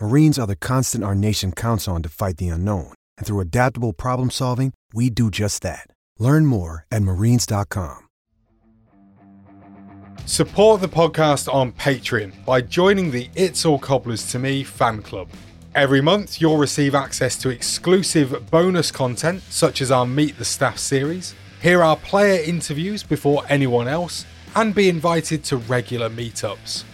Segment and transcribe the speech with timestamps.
[0.00, 2.92] Marines are the constant our nation counts on to fight the unknown.
[3.18, 5.88] And through adaptable problem solving, we do just that.
[6.18, 8.06] Learn more at marines.com.
[10.26, 15.28] Support the podcast on Patreon by joining the It's All Cobblers to Me fan club.
[15.74, 20.78] Every month, you'll receive access to exclusive bonus content, such as our Meet the Staff
[20.78, 26.84] series, hear our player interviews before anyone else, and be invited to regular meetups.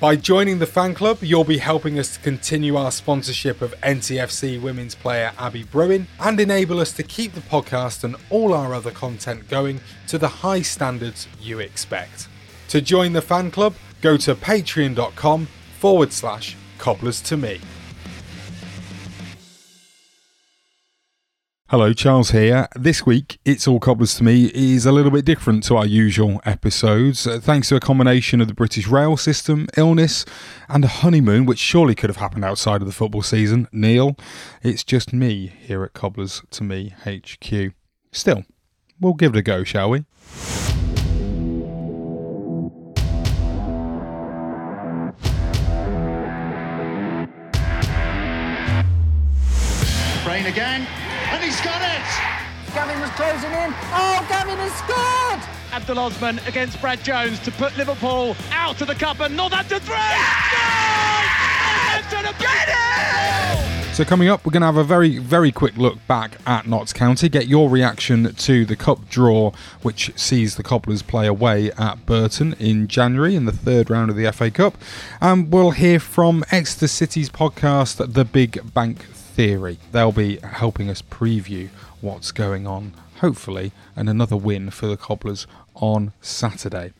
[0.00, 4.60] By joining the fan club, you'll be helping us to continue our sponsorship of NTFC
[4.60, 8.90] women's player Abby Bruin and enable us to keep the podcast and all our other
[8.90, 12.28] content going to the high standards you expect.
[12.68, 15.46] To join the fan club, go to patreon.com
[15.78, 17.60] forward slash cobblers to me.
[21.76, 22.68] Hello, Charles here.
[22.76, 26.40] This week, It's All Cobblers to Me is a little bit different to our usual
[26.44, 30.24] episodes, uh, thanks to a combination of the British rail system, illness,
[30.68, 33.66] and a honeymoon, which surely could have happened outside of the football season.
[33.72, 34.16] Neil,
[34.62, 37.72] it's just me here at Cobblers to Me HQ.
[38.12, 38.44] Still,
[39.00, 40.04] we'll give it a go, shall we?
[50.24, 50.86] Brain again,
[51.54, 52.74] he's got it!
[52.74, 53.72] Gavin was closing in.
[53.94, 55.40] Oh, Gavin has scored!
[55.72, 59.94] Abdul Osman against Brad Jones to put Liverpool out of the cup and Northampton three.
[62.38, 63.94] Get it!
[63.94, 66.92] So coming up, we're going to have a very, very quick look back at Notts
[66.92, 67.28] County.
[67.28, 72.54] Get your reaction to the cup draw, which sees the Cobblers play away at Burton
[72.58, 74.76] in January in the third round of the FA Cup.
[75.20, 79.78] And we'll hear from Exeter City's podcast, The Big Bank Theory.
[79.90, 81.68] They'll be helping us preview
[82.00, 86.92] what's going on, hopefully, and another win for the Cobblers on Saturday.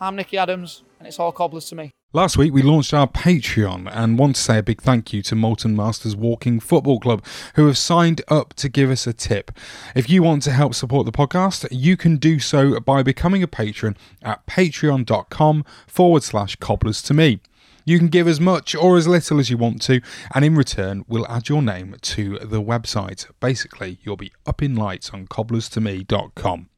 [0.00, 1.90] I'm Nicky Adams, and it's all cobblers to me.
[2.12, 5.34] Last week we launched our Patreon and want to say a big thank you to
[5.34, 7.24] Moulton Masters Walking Football Club
[7.54, 9.50] who have signed up to give us a tip.
[9.96, 13.48] If you want to help support the podcast, you can do so by becoming a
[13.48, 17.40] patron at patreon.com forward slash cobblers to me.
[17.84, 20.00] You can give as much or as little as you want to,
[20.34, 23.26] and in return, we'll add your name to the website.
[23.40, 26.68] Basically, you'll be up in lights on cobblerstome.com.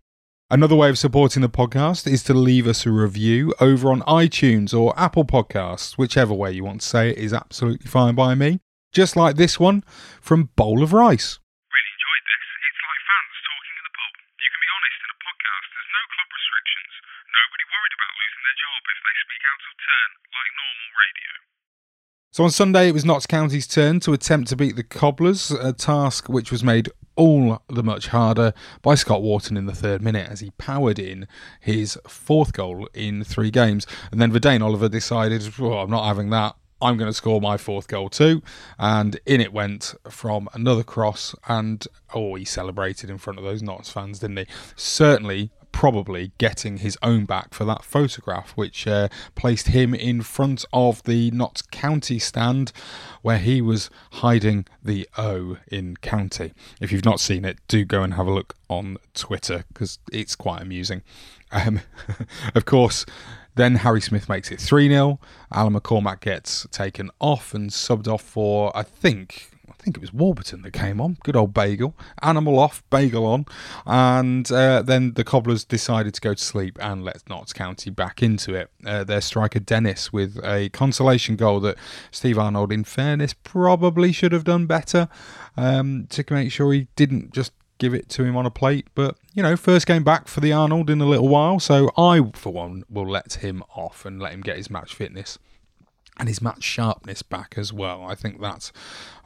[0.52, 4.76] Another way of supporting the podcast is to leave us a review over on iTunes
[4.76, 8.60] or Apple Podcasts, whichever way you want to say it is absolutely fine by me.
[8.92, 9.80] Just like this one
[10.20, 11.40] from Bowl of Rice.
[11.72, 12.44] Really enjoyed this.
[12.69, 14.12] It's like fans talking in the pub.
[14.44, 15.66] You can be honest in a podcast.
[15.72, 16.92] There's no club restrictions.
[17.32, 21.32] Nobody worried about losing their job if they speak out of turn, like normal radio.
[22.30, 25.72] So on Sunday, it was Notts County's turn to attempt to beat the Cobblers, a
[25.74, 30.30] task which was made all the much harder by Scott Wharton in the third minute
[30.30, 31.28] as he powered in
[31.60, 33.87] his fourth goal in three games.
[34.10, 36.56] And then Vadaine Oliver decided, I'm not having that.
[36.81, 38.43] I'm going to score my fourth goal too.
[38.78, 41.34] And in it went from another cross.
[41.48, 44.46] And oh, he celebrated in front of those Notts fans, didn't he?
[44.75, 50.64] Certainly probably getting his own back for that photograph, which uh, placed him in front
[50.72, 52.72] of the Notts County stand
[53.22, 56.52] where he was hiding the O in county.
[56.80, 60.36] If you've not seen it, do go and have a look on Twitter because it's
[60.36, 61.02] quite amusing.
[61.50, 61.80] Um,
[62.54, 63.04] of course,
[63.54, 65.20] then Harry Smith makes it 3 0.
[65.52, 70.12] Alan McCormack gets taken off and subbed off for, I think, I think it was
[70.12, 71.16] Warburton that came on.
[71.22, 71.96] Good old Bagel.
[72.22, 73.46] Animal off, Bagel on.
[73.86, 78.22] And uh, then the Cobblers decided to go to sleep and let Notts County back
[78.22, 78.70] into it.
[78.84, 81.76] Uh, their striker Dennis with a consolation goal that
[82.10, 85.08] Steve Arnold, in fairness, probably should have done better
[85.56, 88.86] um, to make sure he didn't just give it to him on a plate.
[88.94, 91.58] But, you know, first game back for the Arnold in a little while.
[91.58, 95.38] So I, for one, will let him off and let him get his match fitness
[96.22, 98.04] and his match sharpness back as well.
[98.04, 98.70] I think that's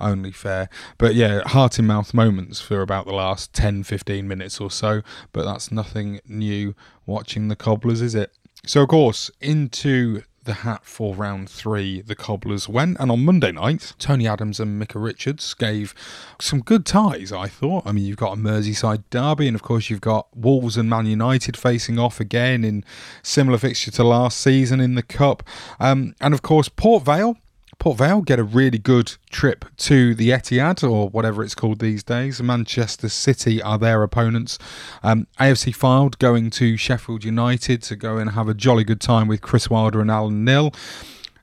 [0.00, 0.70] only fair.
[0.96, 5.02] But yeah, heart in mouth moments for about the last 10 15 minutes or so,
[5.30, 8.32] but that's nothing new watching the Cobblers, is it?
[8.64, 12.96] So, of course, into the hat for round three, the Cobblers went.
[12.98, 15.94] And on Monday night, Tony Adams and Micah Richards gave
[16.40, 17.86] some good ties, I thought.
[17.86, 21.06] I mean, you've got a Merseyside derby, and of course, you've got Wolves and Man
[21.06, 22.84] United facing off again in
[23.22, 25.42] similar fixture to last season in the Cup.
[25.78, 27.36] Um, and of course, Port Vale
[27.78, 32.02] Port Vale get a really good trip to the Etihad or whatever it's called these
[32.02, 32.42] days.
[32.42, 34.58] Manchester City are their opponents.
[35.02, 39.28] Um, AFC Fylde going to Sheffield United to go and have a jolly good time
[39.28, 40.72] with Chris Wilder and Alan Knill.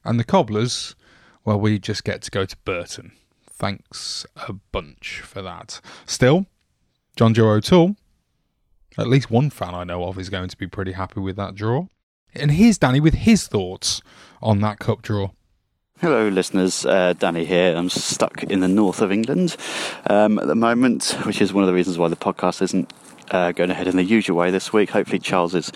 [0.03, 0.95] And the Cobblers,
[1.45, 3.13] well, we just get to go to Burton.
[3.50, 5.79] Thanks a bunch for that.
[6.06, 6.47] Still,
[7.15, 7.95] John-Joe O'Toole,
[8.97, 11.56] at least one fan I know of, is going to be pretty happy with that
[11.56, 11.88] draw.
[12.33, 14.01] And here's Danny with his thoughts
[14.41, 15.29] on that cup draw.
[16.03, 16.85] Hello, listeners.
[16.85, 17.73] Uh, Danny here.
[17.77, 19.55] I'm stuck in the north of England
[20.09, 22.91] um, at the moment, which is one of the reasons why the podcast isn't
[23.31, 24.89] uh, going ahead in the usual way this week.
[24.89, 25.71] Hopefully, Charles is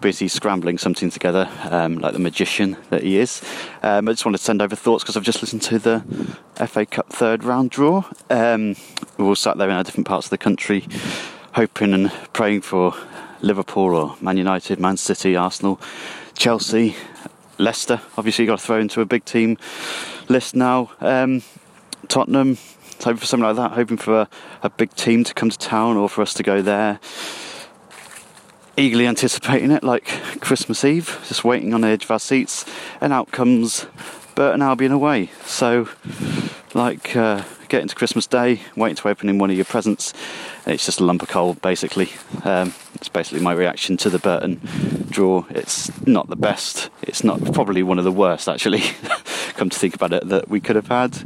[0.00, 3.40] busy scrambling something together, um, like the magician that he is.
[3.84, 6.36] Um, I just wanted to send over thoughts because I've just listened to the
[6.66, 8.02] FA Cup third round draw.
[8.30, 8.74] Um,
[9.16, 10.88] we're all sat there in our different parts of the country,
[11.52, 12.94] hoping and praying for
[13.42, 15.80] Liverpool or Man United, Man City, Arsenal,
[16.34, 16.96] Chelsea,
[17.58, 19.58] Leicester, obviously, got to throw into a big team
[20.28, 20.92] list now.
[21.00, 21.42] Um,
[22.08, 22.58] Tottenham,
[23.00, 24.28] hoping for something like that, hoping for a,
[24.62, 27.00] a big team to come to town or for us to go there.
[28.76, 30.06] Eagerly anticipating it like
[30.40, 32.64] Christmas Eve, just waiting on the edge of our seats,
[33.00, 33.86] and out comes
[34.36, 35.30] Burton Albion away.
[35.44, 35.88] So,
[36.74, 40.12] like uh, getting to Christmas Day, waiting to open in one of your presents,
[40.64, 42.10] and it's just a lump of coal basically.
[42.44, 44.60] Um, it's basically my reaction to the Burton
[45.10, 45.44] draw.
[45.50, 46.90] It's not the best.
[47.02, 48.80] It's not probably one of the worst actually.
[49.54, 51.18] Come to think about it, that we could have had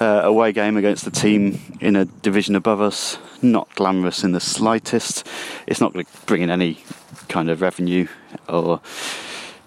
[0.00, 3.18] uh, away game against the team in a division above us.
[3.42, 5.26] Not glamorous in the slightest.
[5.66, 6.84] It's not going to bring in any
[7.28, 8.06] kind of revenue
[8.48, 8.80] or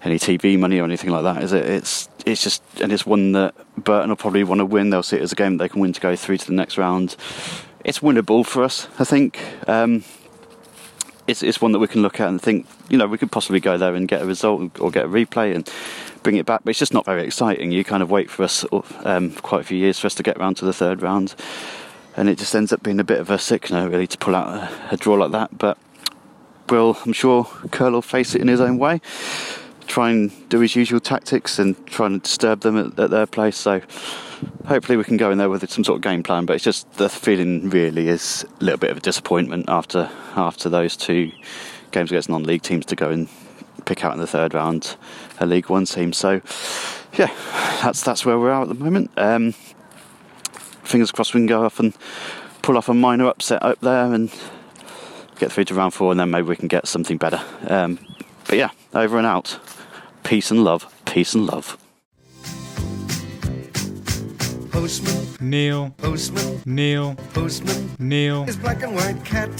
[0.04, 1.64] any TV money or anything like that, is it?
[1.64, 4.90] It's it's just and it's one that Burton will probably want to win.
[4.90, 6.78] They'll see it as a game they can win to go through to the next
[6.78, 7.16] round.
[7.84, 9.40] It's winnable for us, I think.
[9.66, 10.04] Um,
[11.26, 13.60] it's it's one that we can look at and think, you know, we could possibly
[13.60, 15.70] go there and get a result or get a replay and
[16.22, 16.62] bring it back.
[16.64, 17.72] But it's just not very exciting.
[17.72, 18.64] You kind of wait for us
[19.04, 21.34] um, for quite a few years for us to get round to the third round,
[22.16, 24.48] and it just ends up being a bit of a sickener really to pull out
[24.48, 25.56] a, a draw like that.
[25.56, 25.78] But
[26.68, 29.00] will I'm sure Curle will face it in his own way
[29.86, 33.56] try and do his usual tactics and try and disturb them at, at, their place.
[33.56, 33.80] So
[34.66, 36.46] hopefully we can go in there with some sort of game plan.
[36.46, 40.68] But it's just the feeling really is a little bit of a disappointment after after
[40.68, 41.32] those two
[41.90, 43.28] games against non-league teams to go and
[43.84, 44.96] pick out in the third round
[45.38, 46.12] a League One team.
[46.12, 46.40] So
[47.14, 47.32] yeah,
[47.82, 49.10] that's that's where we're at at the moment.
[49.16, 49.52] Um,
[50.82, 51.94] fingers crossed we can go off and
[52.62, 54.32] pull off a minor upset up there and
[55.38, 57.40] get through to round four, and then maybe we can get something better.
[57.66, 57.98] Um,
[58.46, 59.58] but yeah, over and out.
[60.22, 60.92] Peace and love.
[61.06, 61.78] Peace and love.
[64.70, 65.26] Postman.
[65.40, 65.90] Neil.
[65.98, 66.60] Postman.
[66.66, 67.14] Neil.
[67.32, 67.90] Postman.
[67.98, 68.44] Neil.
[68.44, 69.50] His black and white cat.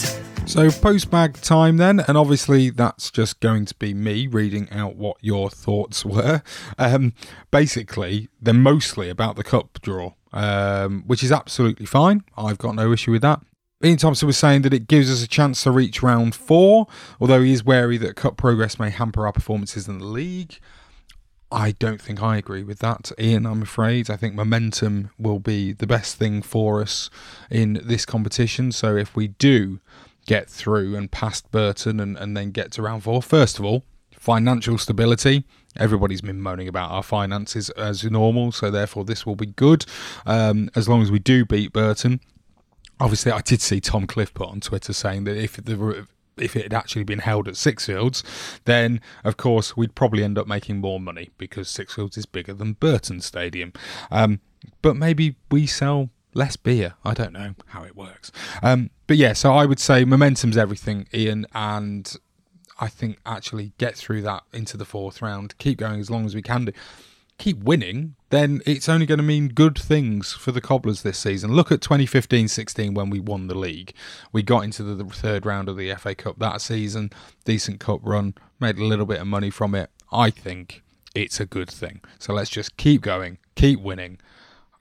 [0.47, 5.17] So postbag time then, and obviously that's just going to be me reading out what
[5.23, 6.43] your thoughts were.
[6.79, 7.15] Um,
[7.51, 12.25] basically, they're mostly about the cup draw, um, which is absolutely fine.
[12.37, 13.41] I've got no issue with that.
[13.85, 16.87] Ian Thompson was saying that it gives us a chance to reach round four,
[17.21, 20.59] although he is wary that cup progress may hamper our performances in the league.
[21.53, 23.45] I don't think I agree with that, Ian.
[23.45, 24.09] I'm afraid.
[24.09, 27.11] I think momentum will be the best thing for us
[27.51, 28.73] in this competition.
[28.73, 29.81] So if we do
[30.27, 33.85] get through and past Burton and, and then get to round four, first of all,
[34.13, 35.45] financial stability.
[35.77, 39.85] Everybody's been moaning about our finances as normal, so therefore this will be good.
[40.25, 42.21] Um, as long as we do beat Burton,
[43.05, 46.07] obviously, I did see Tom Cliff put on Twitter saying that if the
[46.37, 48.25] if it had actually been held at Sixfields,
[48.65, 52.73] then of course we'd probably end up making more money because Sixfields is bigger than
[52.73, 53.73] Burton Stadium.
[54.11, 54.41] Um,
[54.83, 56.95] but maybe we sell less beer.
[57.05, 58.33] I don't know how it works.
[58.63, 62.13] Um, but yeah, so I would say momentum's everything, Ian, and
[62.81, 66.35] I think actually get through that into the fourth round, keep going as long as
[66.35, 66.73] we can do.
[67.39, 71.53] Keep winning, then it's only going to mean good things for the Cobblers this season.
[71.53, 73.93] Look at 2015 16 when we won the league.
[74.33, 77.11] We got into the third round of the FA Cup that season,
[77.45, 79.91] decent cup run, made a little bit of money from it.
[80.13, 80.83] I think
[81.15, 82.01] it's a good thing.
[82.19, 84.19] So let's just keep going, keep winning,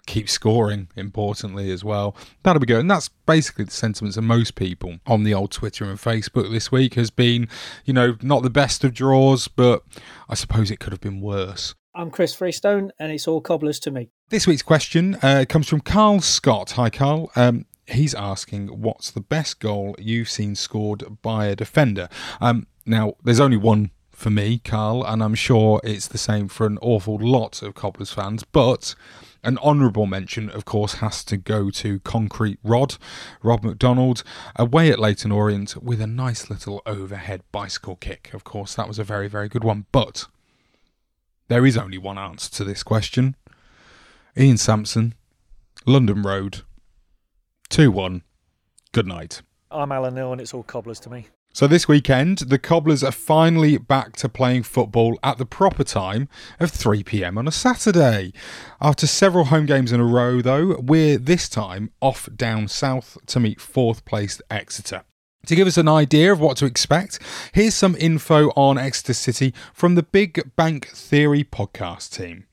[0.05, 2.15] keep scoring, importantly, as well.
[2.43, 2.79] That'll be good.
[2.79, 6.72] And that's basically the sentiments of most people on the old Twitter and Facebook this
[6.72, 7.48] week has been,
[7.86, 9.83] you know, not the best of draws, but
[10.29, 11.75] I suppose it could have been worse.
[11.95, 14.09] I'm Chris Freestone, and it's all cobblers to me.
[14.29, 16.71] This week's question uh, comes from Carl Scott.
[16.71, 17.31] Hi, Carl.
[17.35, 22.09] Um, he's asking, what's the best goal you've seen scored by a defender?
[22.41, 26.65] Um, now, there's only one for me, Carl, and I'm sure it's the same for
[26.65, 28.95] an awful lot of Cobblers fans, but
[29.43, 32.97] an honourable mention, of course, has to go to Concrete Rod,
[33.43, 34.23] Rob McDonald,
[34.55, 38.31] away at Leyton Orient with a nice little overhead bicycle kick.
[38.33, 40.25] Of course, that was a very, very good one, but
[41.53, 43.36] there is only one answer to this question.
[44.36, 45.13] Ian Sampson,
[45.86, 46.63] London Road,
[47.69, 48.24] 2 1.
[48.91, 49.43] Good night.
[49.69, 51.27] I'm Alan Neil, and it's all cobblers to me.
[51.53, 56.27] So this weekend, the Cobblers are finally back to playing football at the proper time
[56.60, 58.33] of 3 pm on a Saturday.
[58.81, 63.39] After several home games in a row, though, we're this time off down south to
[63.39, 65.03] meet fourth placed Exeter.
[65.47, 67.19] To give us an idea of what to expect,
[67.51, 72.45] here's some info on Exeter City from the Big Bank Theory podcast team.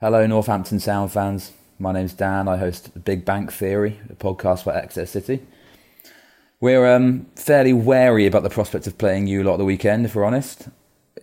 [0.00, 1.50] Hello, Northampton Sound fans.
[1.80, 2.46] My name's Dan.
[2.46, 5.44] I host the Big Bank Theory, a podcast for Exeter City.
[6.60, 10.24] We're um, fairly wary about the prospect of playing you lot the weekend, if we're
[10.24, 10.68] honest.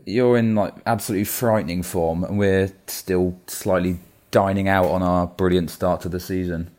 [0.06, 4.00] You're in like absolutely frightening form, and we're still slightly
[4.32, 6.75] dining out on our brilliant start to the season.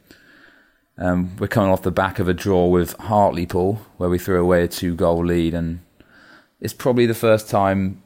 [0.99, 4.65] Um, we're coming off the back of a draw with Hartlepool, where we threw away
[4.65, 5.81] a two-goal lead, and
[6.61, 8.03] it's probably the first time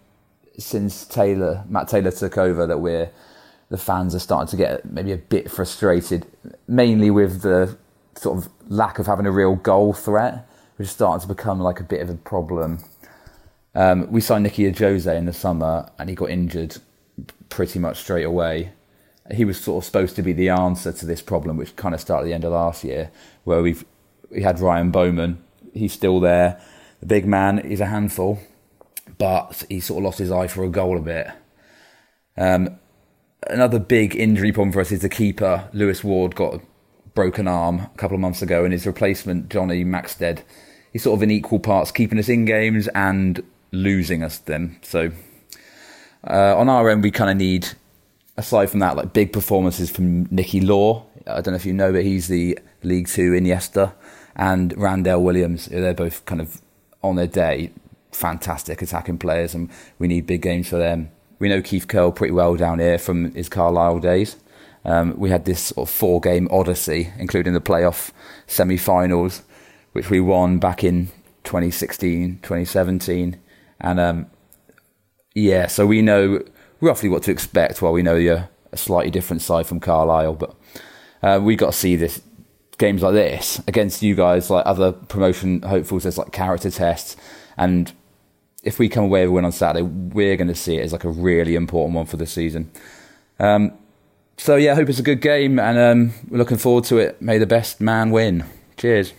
[0.59, 3.11] since Taylor, Matt Taylor took over, that we're
[3.69, 6.27] the fans are starting to get maybe a bit frustrated,
[6.67, 7.79] mainly with the
[8.17, 11.79] sort of lack of having a real goal threat, which is starting to become like
[11.79, 12.81] a bit of a problem.
[13.77, 16.79] Um, we signed Nicky Ajose in the summer, and he got injured
[17.49, 18.73] pretty much straight away.
[19.33, 22.01] He was sort of supposed to be the answer to this problem, which kind of
[22.01, 23.11] started at the end of last year,
[23.45, 23.85] where we've
[24.31, 25.43] we had Ryan Bowman.
[25.73, 26.61] He's still there.
[27.01, 28.41] The big man, he's a handful,
[29.19, 31.29] but he sort of lost his eye for a goal a bit.
[32.37, 32.79] Um,
[33.49, 35.69] another big injury problem for us is the keeper.
[35.73, 36.61] Lewis Ward got a
[37.15, 40.43] broken arm a couple of months ago, and his replacement, Jonny Maxted,
[40.93, 44.79] he's sort of in equal parts keeping us in games and losing us them.
[44.83, 45.13] So
[46.27, 47.69] uh, on our end, we kind of need,
[48.41, 51.07] aside from that, like big performances from Nicky Law.
[51.27, 53.93] I don't know if you know, but he's the League Two Iniesta,
[54.35, 55.67] and Randell Williams.
[55.67, 56.61] They're both kind of
[57.03, 57.73] on their day,
[58.13, 61.11] fantastic attacking players, and we need big games for them.
[61.39, 64.37] We know Keith Curle pretty well down here from his Carlisle days.
[64.85, 68.13] Um, we had this sort of four game odyssey, including the playoff
[68.47, 69.43] semi finals,
[69.93, 71.07] which we won back in
[71.45, 73.39] 2016, 2017.
[73.81, 74.27] And um,
[75.35, 76.43] yeah, so we know
[76.81, 80.35] roughly what to expect while we know you're a slightly different side from Carlisle.
[80.35, 80.55] But
[81.23, 82.21] uh, we got to see this
[82.79, 86.05] games like this against you guys, like other promotion hopefuls.
[86.05, 87.17] There's like character tests.
[87.57, 87.93] And
[88.63, 90.93] if we come away with a win on Saturday, we're going to see it as
[90.93, 92.71] like a really important one for the season.
[93.39, 93.73] Um,
[94.37, 97.21] so yeah, I hope it's a good game, and um, we're looking forward to it.
[97.21, 98.45] May the best man win.
[98.79, 99.13] Cheers.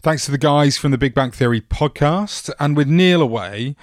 [0.00, 3.76] Thanks to the guys from the Big Bank Theory podcast, and with Neil away.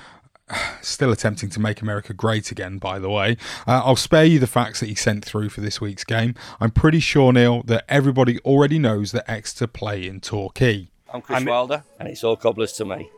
[0.82, 3.38] Still attempting to make America great again, by the way.
[3.68, 6.36] Uh, I'll spare you the facts that he sent through for this week's game.
[6.60, 10.90] I'm pretty sure, Neil, that everybody already knows that Exeter play in Torquay.
[11.14, 13.10] I'm Chris I'm, Wilder, and it's all cobblers to me.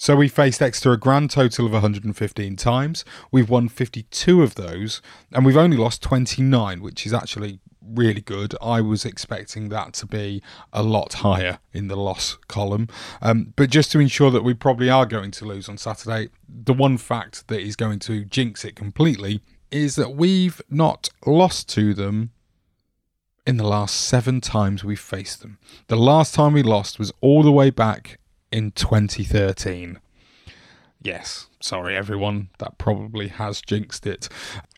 [0.00, 3.04] So we faced Exeter a grand total of 115 times.
[3.32, 5.02] We've won 52 of those,
[5.32, 8.54] and we've only lost 29, which is actually really good.
[8.60, 10.42] I was expecting that to be
[10.72, 12.88] a lot higher in the loss column.
[13.22, 16.74] Um, but just to ensure that we probably are going to lose on Saturday, the
[16.74, 21.94] one fact that is going to jinx it completely is that we've not lost to
[21.94, 22.30] them
[23.46, 25.58] in the last seven times we've faced them.
[25.86, 28.18] The last time we lost was all the way back
[28.52, 29.98] in 2013.
[31.00, 34.28] Yes, sorry everyone, that probably has jinxed it.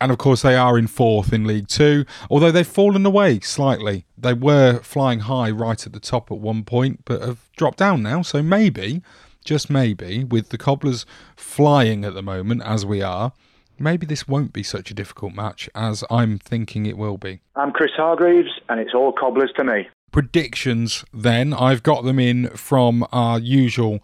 [0.00, 4.04] And of course, they are in fourth in League Two, although they've fallen away slightly.
[4.18, 8.02] They were flying high right at the top at one point, but have dropped down
[8.02, 8.20] now.
[8.20, 9.02] So maybe,
[9.44, 13.32] just maybe, with the Cobblers flying at the moment as we are,
[13.78, 17.40] maybe this won't be such a difficult match as I'm thinking it will be.
[17.56, 21.54] I'm Chris Hargreaves, and it's all Cobblers to me predictions then.
[21.54, 24.00] I've got them in from our usual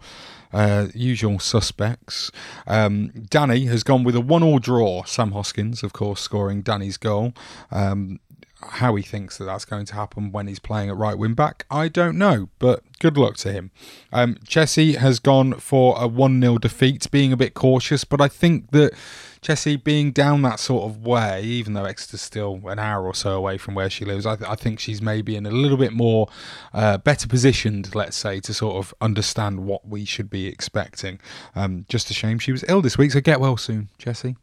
[0.53, 2.31] uh, usual suspects.
[2.65, 5.03] Um, Danny has gone with a one-all draw.
[5.03, 7.33] Sam Hoskins, of course, scoring Danny's goal.
[7.71, 8.19] Um,
[8.61, 11.65] how he thinks that that's going to happen when he's playing at right wing back,
[11.69, 13.71] I don't know, but good luck to him.
[14.11, 18.27] Um, Chessie has gone for a 1 0 defeat, being a bit cautious, but I
[18.27, 18.93] think that
[19.41, 23.31] Chessie being down that sort of way, even though Exeter's still an hour or so
[23.31, 25.93] away from where she lives, I, th- I think she's maybe in a little bit
[25.93, 26.27] more
[26.73, 31.19] uh, better positioned, let's say, to sort of understand what we should be expecting.
[31.55, 34.35] Um, just a shame she was ill this week, so get well soon, Chessie.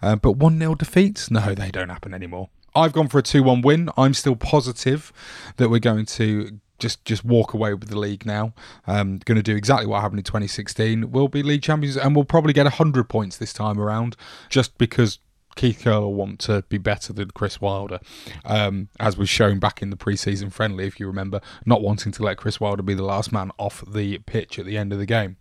[0.00, 1.30] Uh, but 1 0 defeats?
[1.30, 2.48] No, they don't happen anymore.
[2.74, 3.90] I've gone for a 2 1 win.
[3.96, 5.12] I'm still positive
[5.56, 8.52] that we're going to just just walk away with the league now.
[8.86, 11.10] Um, going to do exactly what happened in 2016.
[11.10, 14.16] We'll be league champions and we'll probably get 100 points this time around
[14.48, 15.18] just because
[15.56, 17.98] Keith Curle will want to be better than Chris Wilder,
[18.44, 22.22] um, as was shown back in the preseason friendly, if you remember, not wanting to
[22.22, 25.06] let Chris Wilder be the last man off the pitch at the end of the
[25.06, 25.36] game.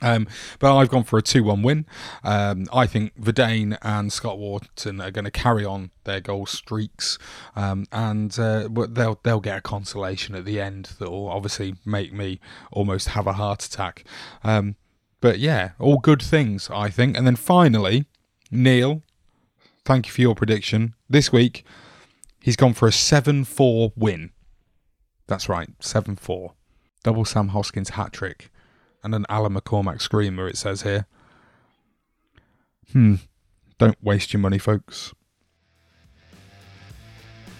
[0.00, 0.26] Um,
[0.58, 1.86] but I've gone for a 2 1 win.
[2.24, 7.18] Um, I think Vadaine and Scott Wharton are going to carry on their goal streaks,
[7.54, 12.12] um, and uh, they'll they'll get a consolation at the end that will obviously make
[12.12, 12.40] me
[12.72, 14.04] almost have a heart attack.
[14.42, 14.76] Um,
[15.20, 17.16] but yeah, all good things, I think.
[17.16, 18.06] And then finally,
[18.50, 19.02] Neil,
[19.84, 20.94] thank you for your prediction.
[21.08, 21.64] This week,
[22.40, 24.30] he's gone for a 7 4 win.
[25.28, 26.54] That's right, 7 4.
[27.04, 28.50] Double Sam Hoskins hat trick
[29.02, 31.06] and an Alan McCormack screamer, it says here.
[32.92, 33.16] Hmm.
[33.78, 35.12] Don't waste your money, folks.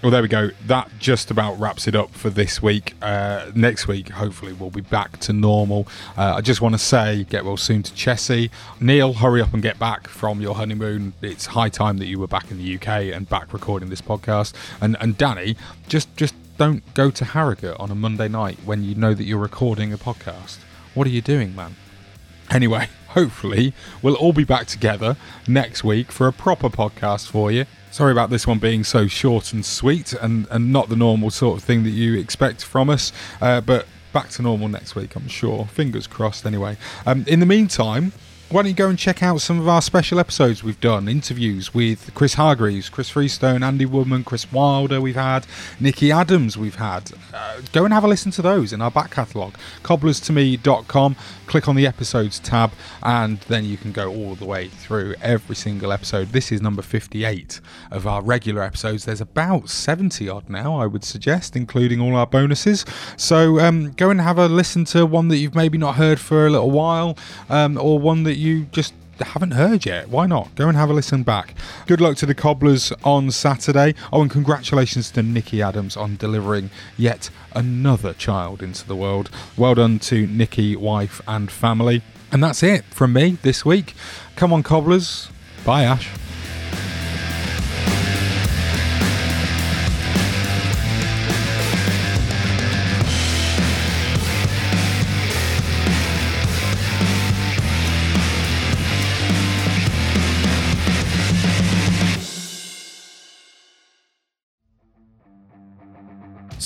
[0.02, 0.50] Well, there we go.
[0.66, 2.94] That just about wraps it up for this week.
[3.00, 5.86] Uh, next week, hopefully, we'll be back to normal.
[6.18, 8.50] Uh, I just want to say, get well soon to Chessie.
[8.80, 11.12] Neil, hurry up and get back from your honeymoon.
[11.22, 14.54] It's high time that you were back in the UK and back recording this podcast.
[14.80, 15.56] And and Danny,
[15.86, 19.38] just just don't go to Harrogate on a Monday night when you know that you're
[19.38, 20.58] recording a podcast.
[20.94, 21.76] What are you doing, man?
[22.50, 23.72] Anyway, hopefully,
[24.02, 25.16] we'll all be back together
[25.48, 27.64] next week for a proper podcast for you.
[27.90, 31.58] Sorry about this one being so short and sweet and, and not the normal sort
[31.58, 35.28] of thing that you expect from us, uh, but back to normal next week, I'm
[35.28, 35.66] sure.
[35.66, 36.76] Fingers crossed, anyway.
[37.06, 38.12] Um, in the meantime,
[38.52, 41.08] why don't you go and check out some of our special episodes we've done?
[41.08, 45.46] Interviews with Chris Hargreaves, Chris Freestone, Andy Woodman, Chris Wilder, we've had,
[45.80, 47.12] Nicky Adams, we've had.
[47.32, 49.56] Uh, go and have a listen to those in our back catalogue.
[49.82, 52.72] Cobblerstome.com, click on the episodes tab,
[53.02, 56.28] and then you can go all the way through every single episode.
[56.28, 57.58] This is number 58
[57.90, 59.06] of our regular episodes.
[59.06, 62.84] There's about 70 odd now, I would suggest, including all our bonuses.
[63.16, 66.46] So um, go and have a listen to one that you've maybe not heard for
[66.46, 67.16] a little while,
[67.48, 70.54] um, or one that you just haven't heard yet, why not?
[70.54, 71.54] Go and have a listen back.
[71.86, 73.94] Good luck to the Cobblers on Saturday.
[74.12, 79.30] Oh, and congratulations to Nicky Adams on delivering yet another child into the world.
[79.56, 82.02] Well done to Nicky, wife, and family.
[82.30, 83.94] And that's it from me this week.
[84.36, 85.28] Come on, Cobblers.
[85.64, 86.10] Bye, Ash.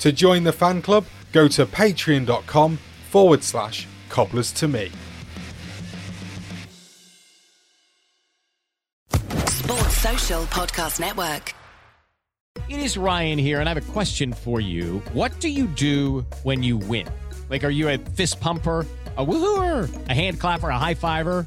[0.00, 2.78] To join the fan club, go to patreon.com
[3.10, 4.90] forward slash cobblers to me.
[9.10, 11.54] Sports Social Podcast Network.
[12.68, 14.98] It is Ryan here, and I have a question for you.
[15.12, 17.08] What do you do when you win?
[17.48, 18.86] Like, are you a fist pumper?
[19.16, 21.46] A woohooer, a hand clapper, a high fiver.